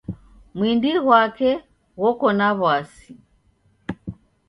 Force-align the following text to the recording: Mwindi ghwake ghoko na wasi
Mwindi 0.55 0.89
ghwake 1.03 1.49
ghoko 1.99 2.27
na 2.37 2.47
wasi 2.61 3.09